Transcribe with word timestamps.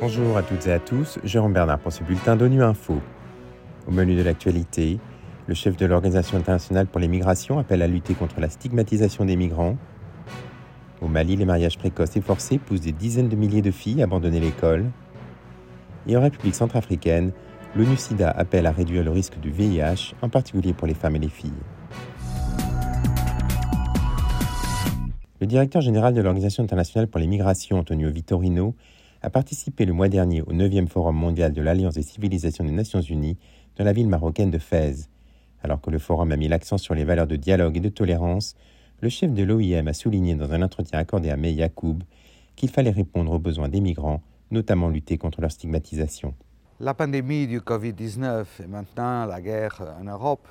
Bonjour 0.00 0.36
à 0.36 0.42
toutes 0.42 0.66
et 0.66 0.72
à 0.72 0.78
tous, 0.78 1.18
Jérôme 1.24 1.52
Bernard 1.52 1.78
pour 1.78 1.92
ce 1.92 2.04
bulletin 2.04 2.36
d'ONU 2.36 2.62
Info. 2.62 3.00
Au 3.88 3.90
menu 3.90 4.14
de 4.14 4.22
l'actualité, 4.22 4.98
le 5.46 5.54
chef 5.54 5.76
de 5.76 5.86
l'Organisation 5.86 6.38
internationale 6.38 6.86
pour 6.86 7.00
les 7.00 7.08
migrations 7.08 7.58
appelle 7.58 7.82
à 7.82 7.86
lutter 7.86 8.14
contre 8.14 8.40
la 8.40 8.48
stigmatisation 8.48 9.24
des 9.24 9.36
migrants. 9.36 9.76
Au 11.00 11.08
Mali, 11.08 11.36
les 11.36 11.44
mariages 11.44 11.78
précoces 11.78 12.16
et 12.16 12.20
forcés 12.20 12.58
poussent 12.58 12.80
des 12.80 12.92
dizaines 12.92 13.28
de 13.28 13.36
milliers 13.36 13.62
de 13.62 13.70
filles 13.70 14.00
à 14.00 14.04
abandonner 14.04 14.40
l'école. 14.40 14.86
Et 16.06 16.16
en 16.16 16.20
République 16.20 16.54
centrafricaine, 16.54 17.32
l'ONU-SIDA 17.74 18.30
appelle 18.30 18.66
à 18.66 18.72
réduire 18.72 19.04
le 19.04 19.10
risque 19.10 19.38
du 19.38 19.50
VIH, 19.50 20.14
en 20.22 20.28
particulier 20.28 20.72
pour 20.72 20.86
les 20.86 20.94
femmes 20.94 21.16
et 21.16 21.20
les 21.20 21.28
filles. 21.28 21.52
Le 25.46 25.50
directeur 25.50 25.80
général 25.80 26.12
de 26.12 26.20
l'Organisation 26.20 26.64
internationale 26.64 27.06
pour 27.06 27.20
les 27.20 27.28
migrations, 27.28 27.78
Antonio 27.78 28.10
Vitorino, 28.10 28.74
a 29.22 29.30
participé 29.30 29.84
le 29.84 29.92
mois 29.92 30.08
dernier 30.08 30.42
au 30.42 30.52
9e 30.52 30.88
Forum 30.88 31.14
mondial 31.14 31.52
de 31.52 31.62
l'Alliance 31.62 31.94
des 31.94 32.02
civilisations 32.02 32.64
des 32.64 32.72
Nations 32.72 33.00
Unies 33.00 33.38
dans 33.76 33.84
la 33.84 33.92
ville 33.92 34.08
marocaine 34.08 34.50
de 34.50 34.58
Fès. 34.58 35.08
Alors 35.62 35.80
que 35.80 35.90
le 35.90 36.00
forum 36.00 36.32
a 36.32 36.36
mis 36.36 36.48
l'accent 36.48 36.78
sur 36.78 36.96
les 36.96 37.04
valeurs 37.04 37.28
de 37.28 37.36
dialogue 37.36 37.76
et 37.76 37.80
de 37.80 37.88
tolérance, 37.88 38.56
le 39.00 39.08
chef 39.08 39.32
de 39.32 39.44
l'OIM 39.44 39.86
a 39.86 39.92
souligné 39.92 40.34
dans 40.34 40.52
un 40.52 40.62
entretien 40.62 40.98
accordé 40.98 41.30
à 41.30 41.36
Mei 41.36 41.52
Yacoub 41.52 42.02
qu'il 42.56 42.68
fallait 42.68 42.90
répondre 42.90 43.30
aux 43.30 43.38
besoins 43.38 43.68
des 43.68 43.80
migrants, 43.80 44.24
notamment 44.50 44.88
lutter 44.88 45.16
contre 45.16 45.40
leur 45.40 45.52
stigmatisation. 45.52 46.34
La 46.80 46.92
pandémie 46.92 47.46
du 47.46 47.60
Covid-19 47.60 48.46
et 48.64 48.66
maintenant 48.66 49.26
la 49.26 49.40
guerre 49.40 49.94
en 50.00 50.02
Europe 50.06 50.48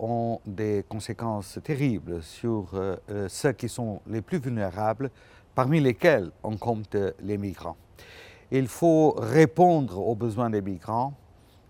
ont 0.00 0.40
des 0.46 0.84
conséquences 0.88 1.58
terribles 1.62 2.22
sur 2.22 2.70
euh, 2.74 2.96
euh, 3.10 3.28
ceux 3.28 3.52
qui 3.52 3.68
sont 3.68 4.00
les 4.06 4.22
plus 4.22 4.38
vulnérables, 4.38 5.10
parmi 5.54 5.80
lesquels 5.80 6.30
on 6.42 6.56
compte 6.56 6.96
les 7.22 7.38
migrants. 7.38 7.76
Il 8.50 8.66
faut 8.66 9.14
répondre 9.18 9.98
aux 9.98 10.14
besoins 10.14 10.50
des 10.50 10.62
migrants 10.62 11.14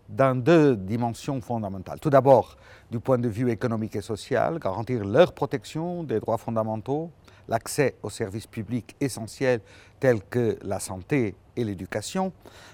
dans 0.09 0.35
deux 0.35 0.77
dimensions 0.77 1.41
fondamentales. 1.41 2.01
Tout 2.01 2.11
d'abord, 2.11 2.57
du 2.91 2.99
point 3.01 3.19
de 3.19 3.29
vue 3.29 3.51
économique 3.51 3.97
et 3.97 4.01
social, 4.01 4.59
garantir 4.59 5.05
leur 5.05 5.33
protection 5.33 6.03
des 6.03 6.21
droits 6.21 6.39
fondamentaux, 6.39 7.11
l'accès 7.51 7.97
aux 8.03 8.11
services 8.11 8.47
publics 8.47 8.97
essentiels 9.01 9.61
tels 9.99 10.23
que 10.23 10.57
la 10.63 10.81
santé 10.81 11.35
et 11.57 11.65
l'éducation. 11.65 12.33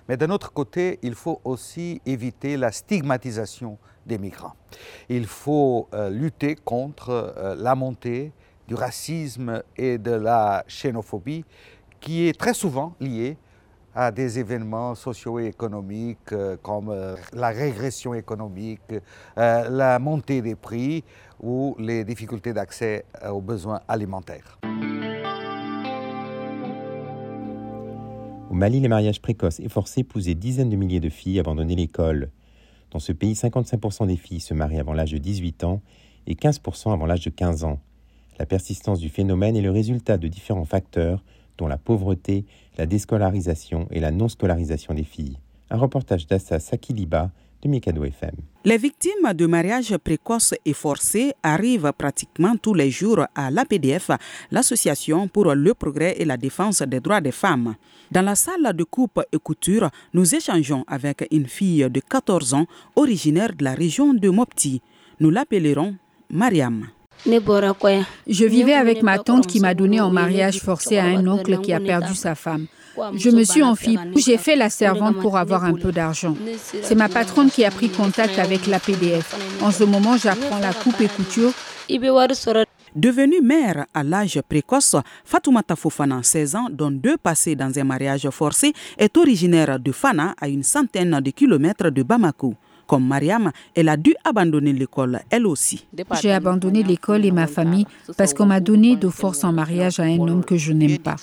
Mais 0.08 0.16
d'un 0.16 0.30
autre 0.30 0.52
côté, 0.52 0.98
il 1.02 1.14
faut 1.14 1.40
aussi 1.44 2.00
éviter 2.06 2.56
la 2.56 2.70
stigmatisation 2.70 3.78
des 4.06 4.18
migrants. 4.18 4.54
Il 5.08 5.26
faut 5.26 5.88
euh, 5.92 6.08
lutter 6.10 6.54
contre 6.54 7.10
euh, 7.10 7.56
la 7.58 7.74
montée 7.74 8.32
du 8.68 8.74
racisme 8.74 9.62
et 9.76 9.98
de 9.98 10.12
la 10.12 10.64
xénophobie 10.68 11.44
qui 12.00 12.28
est 12.28 12.38
très 12.38 12.54
souvent 12.54 12.94
liée 13.00 13.36
à 13.94 14.12
des 14.12 14.38
événements 14.38 14.94
socio-économiques 14.94 16.32
euh, 16.32 16.56
comme 16.62 16.94
la 17.32 17.48
régression 17.48 18.12
économique, 18.14 18.94
la 19.36 19.98
montée 19.98 20.42
des 20.42 20.54
prix 20.54 21.02
ou 21.40 21.74
les 21.78 22.04
difficultés 22.04 22.52
d'accès 22.52 23.04
aux 23.28 23.40
besoins 23.40 23.80
alimentaires. 23.88 24.58
Mali, 28.56 28.80
les 28.80 28.88
mariages 28.88 29.20
précoces 29.20 29.60
et 29.60 29.68
forcés 29.68 30.02
poussent 30.02 30.24
des 30.24 30.34
dizaines 30.34 30.70
de 30.70 30.76
milliers 30.76 30.98
de 30.98 31.10
filles 31.10 31.36
à 31.36 31.40
abandonner 31.40 31.76
l'école. 31.76 32.30
Dans 32.90 32.98
ce 32.98 33.12
pays, 33.12 33.34
55% 33.34 34.06
des 34.06 34.16
filles 34.16 34.40
se 34.40 34.54
marient 34.54 34.80
avant 34.80 34.94
l'âge 34.94 35.12
de 35.12 35.18
18 35.18 35.64
ans 35.64 35.82
et 36.26 36.36
15% 36.36 36.90
avant 36.90 37.04
l'âge 37.04 37.22
de 37.22 37.28
15 37.28 37.64
ans. 37.64 37.78
La 38.38 38.46
persistance 38.46 38.98
du 38.98 39.10
phénomène 39.10 39.56
est 39.56 39.62
le 39.62 39.70
résultat 39.70 40.16
de 40.16 40.26
différents 40.26 40.64
facteurs 40.64 41.22
dont 41.58 41.66
la 41.66 41.76
pauvreté, 41.76 42.46
la 42.78 42.86
déscolarisation 42.86 43.88
et 43.90 44.00
la 44.00 44.10
non-scolarisation 44.10 44.94
des 44.94 45.04
filles. 45.04 45.36
Un 45.68 45.76
reportage 45.76 46.26
d'Assa 46.26 46.58
Sakiliba 46.58 47.32
Les 48.64 48.78
victimes 48.78 49.32
de 49.34 49.46
mariages 49.46 49.96
précoces 49.98 50.54
et 50.64 50.72
forcés 50.72 51.32
arrivent 51.42 51.92
pratiquement 51.96 52.56
tous 52.56 52.74
les 52.74 52.90
jours 52.90 53.24
à 53.34 53.50
l'APDF, 53.50 54.10
l'Association 54.50 55.28
pour 55.28 55.54
le 55.54 55.74
progrès 55.74 56.16
et 56.18 56.24
la 56.24 56.36
défense 56.36 56.82
des 56.82 57.00
droits 57.00 57.20
des 57.20 57.32
femmes. 57.32 57.76
Dans 58.10 58.22
la 58.22 58.34
salle 58.34 58.72
de 58.74 58.84
coupe 58.84 59.20
et 59.32 59.38
couture, 59.38 59.90
nous 60.14 60.34
échangeons 60.34 60.84
avec 60.86 61.26
une 61.30 61.46
fille 61.46 61.88
de 61.90 62.00
14 62.00 62.54
ans 62.54 62.66
originaire 62.94 63.52
de 63.56 63.64
la 63.64 63.74
région 63.74 64.14
de 64.14 64.28
Mopti. 64.28 64.80
Nous 65.20 65.30
l'appellerons 65.30 65.96
Mariam. 66.30 66.86
Je 67.24 68.44
vivais 68.44 68.74
avec 68.74 69.02
ma 69.02 69.18
tante 69.18 69.46
qui 69.46 69.60
m'a 69.60 69.74
donné 69.74 70.00
en 70.00 70.10
mariage 70.10 70.60
forcé 70.60 70.98
à 70.98 71.04
un 71.04 71.26
oncle 71.26 71.58
qui 71.60 71.72
a 71.72 71.80
perdu 71.80 72.14
sa 72.14 72.34
femme. 72.34 72.66
Je 73.14 73.30
me 73.30 73.44
suis 73.44 73.62
enfuie. 73.62 73.98
J'ai 74.16 74.38
fait 74.38 74.56
la 74.56 74.70
servante 74.70 75.18
pour 75.18 75.36
avoir 75.36 75.64
un 75.64 75.74
peu 75.74 75.92
d'argent. 75.92 76.34
C'est 76.82 76.94
ma 76.94 77.08
patronne 77.08 77.50
qui 77.50 77.64
a 77.64 77.70
pris 77.70 77.90
contact 77.90 78.38
avec 78.38 78.66
la 78.66 78.80
PDF. 78.80 79.36
En 79.62 79.70
ce 79.70 79.84
moment, 79.84 80.16
j'apprends 80.16 80.58
la 80.58 80.72
coupe 80.72 81.00
et 81.00 81.08
couture. 81.08 81.52
Devenue 82.94 83.42
mère 83.42 83.84
à 83.92 84.02
l'âge 84.02 84.40
précoce, 84.48 84.96
Fatoumata 85.24 85.76
Fofana, 85.76 86.22
16 86.22 86.54
ans, 86.56 86.68
dont 86.70 86.90
deux 86.90 87.18
passés 87.18 87.54
dans 87.54 87.78
un 87.78 87.84
mariage 87.84 88.28
forcé, 88.30 88.72
est 88.96 89.16
originaire 89.18 89.78
de 89.78 89.92
Fana, 89.92 90.34
à 90.40 90.48
une 90.48 90.62
centaine 90.62 91.20
de 91.20 91.30
kilomètres 91.30 91.90
de 91.90 92.02
Bamako. 92.02 92.54
Comme 92.86 93.06
Mariam, 93.06 93.50
elle 93.74 93.88
a 93.88 93.96
dû 93.96 94.14
abandonner 94.24 94.72
l'école, 94.72 95.20
elle 95.30 95.46
aussi. 95.46 95.86
J'ai 96.20 96.32
abandonné 96.32 96.82
l'école 96.82 97.24
et 97.24 97.32
ma 97.32 97.46
famille 97.46 97.86
parce 98.16 98.32
qu'on 98.32 98.46
m'a 98.46 98.60
donné 98.60 98.94
de 98.96 99.08
force 99.08 99.42
en 99.42 99.52
mariage 99.52 99.98
à 99.98 100.04
un 100.04 100.18
homme 100.18 100.44
que 100.44 100.56
je 100.56 100.72
n'aime 100.72 100.98
pas. 100.98 101.16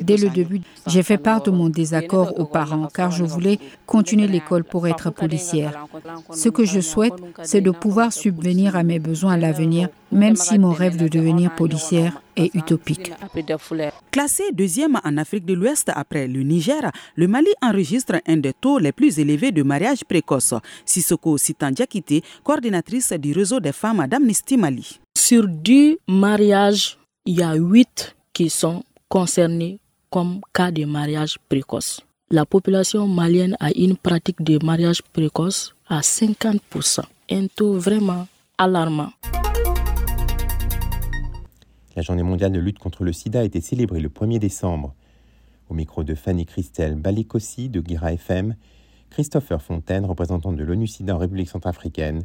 Dès 0.00 0.16
le 0.16 0.30
début, 0.30 0.62
j'ai 0.86 1.02
fait 1.02 1.18
part 1.18 1.42
de 1.42 1.50
mon 1.50 1.68
désaccord 1.68 2.38
aux 2.38 2.46
parents 2.46 2.88
car 2.92 3.10
je 3.10 3.24
voulais 3.24 3.58
continuer 3.86 4.28
l'école 4.28 4.64
pour 4.64 4.86
être 4.88 5.10
policière. 5.10 5.86
Ce 6.32 6.48
que 6.48 6.64
je 6.64 6.80
souhaite, 6.80 7.14
c'est 7.42 7.60
de 7.60 7.70
pouvoir 7.70 8.12
subvenir 8.12 8.76
à 8.76 8.82
mes 8.82 8.98
besoins 8.98 9.34
à 9.34 9.36
l'avenir, 9.36 9.88
même 10.12 10.36
si 10.36 10.58
mon 10.58 10.72
rêve 10.72 10.96
de 10.96 11.08
devenir 11.08 11.54
policière 11.54 12.20
est 12.36 12.54
utopique. 12.54 13.12
Classé 14.10 14.44
deuxième 14.52 14.98
en 15.04 15.16
Afrique 15.16 15.44
de 15.44 15.54
l'Ouest 15.54 15.90
après 15.94 16.26
le 16.26 16.42
Niger, 16.42 16.90
le 17.16 17.28
Mali 17.28 17.50
enregistre 17.62 18.20
un 18.26 18.36
des 18.36 18.52
taux 18.52 18.78
les 18.78 18.92
plus 18.92 19.18
élevés 19.18 19.52
de 19.52 19.62
mariage 19.62 20.04
précoce. 20.04 20.54
Sissoko 20.84 21.36
Sitandiakite, 21.38 22.24
coordinatrice 22.42 23.12
du 23.12 23.32
réseau 23.32 23.60
des 23.60 23.72
femmes 23.72 24.06
d'Amnesty 24.08 24.56
Mali. 24.56 25.00
Sur 25.16 25.46
10 25.46 25.98
mariages, 26.08 26.98
il 27.26 27.38
y 27.38 27.42
a 27.42 27.54
8 27.54 28.16
qui 28.32 28.50
sont 28.50 28.82
concernés 29.08 29.78
comme 30.10 30.40
cas 30.52 30.70
de 30.70 30.84
mariage 30.84 31.38
précoce. 31.48 32.00
La 32.30 32.46
population 32.46 33.06
malienne 33.08 33.56
a 33.60 33.70
une 33.74 33.96
pratique 33.96 34.42
de 34.42 34.64
mariage 34.64 35.02
précoce 35.12 35.74
à 35.88 36.00
50%, 36.00 37.00
un 37.30 37.46
taux 37.48 37.74
vraiment 37.74 38.26
alarmant. 38.56 39.10
La 42.00 42.04
journée 42.04 42.22
mondiale 42.22 42.52
de 42.52 42.60
lutte 42.60 42.78
contre 42.78 43.04
le 43.04 43.12
sida 43.12 43.40
a 43.40 43.44
été 43.44 43.60
célébrée 43.60 44.00
le 44.00 44.08
1er 44.08 44.38
décembre. 44.38 44.94
Au 45.68 45.74
micro 45.74 46.02
de 46.02 46.14
Fanny 46.14 46.46
Christelle 46.46 46.94
Balikossi 46.94 47.68
de 47.68 47.86
Gira 47.86 48.14
FM, 48.14 48.56
Christopher 49.10 49.60
Fontaine, 49.60 50.06
représentant 50.06 50.50
de 50.50 50.64
l'ONU 50.64 50.86
SIDA 50.86 51.14
en 51.14 51.18
République 51.18 51.50
centrafricaine, 51.50 52.22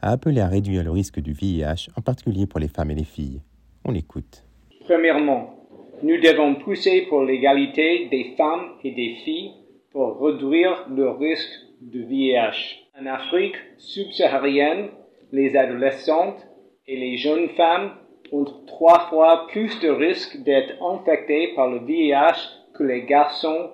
a 0.00 0.12
appelé 0.12 0.40
à 0.40 0.46
réduire 0.46 0.84
le 0.84 0.92
risque 0.92 1.18
du 1.18 1.32
VIH, 1.32 1.88
en 1.96 2.02
particulier 2.02 2.46
pour 2.46 2.60
les 2.60 2.68
femmes 2.68 2.92
et 2.92 2.94
les 2.94 3.02
filles. 3.02 3.42
On 3.84 3.90
l'écoute. 3.90 4.44
Premièrement, 4.84 5.56
nous 6.04 6.20
devons 6.20 6.54
pousser 6.54 7.06
pour 7.08 7.24
l'égalité 7.24 8.06
des 8.08 8.36
femmes 8.36 8.74
et 8.84 8.92
des 8.92 9.16
filles 9.24 9.54
pour 9.90 10.20
réduire 10.20 10.86
le 10.88 11.10
risque 11.10 11.50
du 11.80 12.04
VIH. 12.04 12.78
En 12.96 13.06
Afrique 13.06 13.56
subsaharienne, 13.76 14.90
les 15.32 15.56
adolescentes 15.56 16.46
et 16.86 16.96
les 16.96 17.16
jeunes 17.16 17.48
femmes 17.56 17.90
ont 18.32 18.44
trois 18.66 19.08
fois 19.08 19.46
plus 19.48 19.78
de 19.80 19.88
risques 19.88 20.42
d'être 20.42 20.82
infectés 20.82 21.52
par 21.54 21.68
le 21.68 21.78
VIH 21.80 22.38
que 22.74 22.82
les 22.82 23.02
garçons 23.02 23.70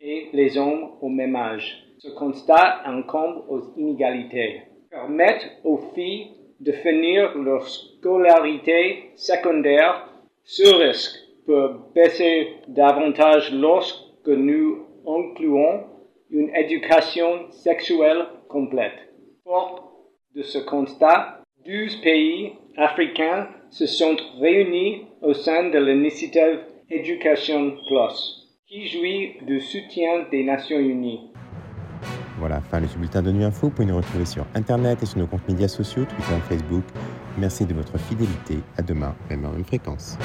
et 0.00 0.28
les 0.32 0.58
hommes 0.58 0.90
au 1.00 1.08
même 1.08 1.36
âge. 1.36 1.82
Ce 1.98 2.10
constat 2.10 2.82
incombe 2.84 3.44
aux 3.48 3.62
inégalités. 3.76 4.62
Permettre 4.90 5.46
aux 5.64 5.78
filles 5.94 6.30
de 6.60 6.72
finir 6.72 7.36
leur 7.36 7.66
scolarité 7.68 9.10
secondaire, 9.16 10.08
ce 10.44 10.74
risque 10.76 11.18
peut 11.46 11.70
baisser 11.94 12.54
davantage 12.68 13.52
lorsque 13.52 14.26
nous 14.26 14.84
incluons 15.06 15.84
une 16.30 16.54
éducation 16.54 17.50
sexuelle 17.50 18.26
complète. 18.48 18.98
Fort 19.44 19.92
de 20.34 20.42
ce 20.42 20.58
constat, 20.58 21.40
12 21.66 21.96
pays 21.96 22.52
africains 22.76 23.48
se 23.70 23.86
sont 23.86 24.16
réunis 24.40 25.02
au 25.20 25.34
sein 25.34 25.70
de 25.70 25.78
l'initiative 25.78 26.60
Education 26.88 27.72
Plus, 27.88 28.46
qui 28.68 28.86
jouit 28.86 29.32
du 29.44 29.60
soutien 29.60 30.26
des 30.30 30.44
Nations 30.44 30.78
Unies. 30.78 31.32
Voilà, 32.38 32.60
fin 32.60 32.80
de 32.80 32.86
ce 32.86 32.96
bulletin 32.96 33.20
de 33.20 33.32
nuit 33.32 33.42
info. 33.42 33.66
Vous 33.66 33.72
pouvez 33.72 33.86
nous 33.86 33.96
retrouver 33.96 34.26
sur 34.26 34.46
Internet 34.54 35.02
et 35.02 35.06
sur 35.06 35.18
nos 35.18 35.26
comptes 35.26 35.48
médias 35.48 35.66
sociaux, 35.66 36.04
Twitter 36.04 36.36
et 36.36 36.54
Facebook. 36.54 36.84
Merci 37.36 37.66
de 37.66 37.74
votre 37.74 37.98
fidélité. 37.98 38.58
À 38.78 38.82
demain, 38.82 39.16
même 39.28 39.44
en 39.44 39.50
même 39.50 39.64
fréquence. 39.64 40.16